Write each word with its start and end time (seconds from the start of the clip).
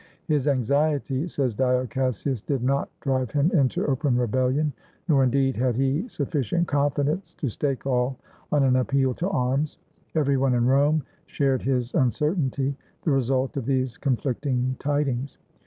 "His 0.25 0.47
anxiety," 0.47 1.27
says 1.27 1.53
Dio 1.53 1.85
Cassius, 1.85 2.41
"did 2.41 2.63
not 2.63 2.89
drive 3.01 3.29
him 3.29 3.51
into 3.51 3.85
open 3.85 4.17
rebellion, 4.17 4.73
nor, 5.07 5.23
indeed, 5.23 5.55
had 5.55 5.75
he 5.75 6.05
suffi 6.07 6.39
cient 6.41 6.65
confidence 6.65 7.35
to 7.35 7.49
stake 7.49 7.85
all 7.85 8.17
on 8.51 8.63
an 8.63 8.77
appeal 8.77 9.13
to 9.13 9.29
arms. 9.29 9.77
Every 10.15 10.37
one 10.37 10.55
in 10.55 10.65
Rome 10.65 11.03
shared 11.27 11.61
his 11.61 11.93
uncertainty, 11.93 12.75
the 13.03 13.11
result 13.11 13.55
of 13.57 13.67
these 13.67 13.95
conflicting 13.99 14.75
tidings. 14.79 15.37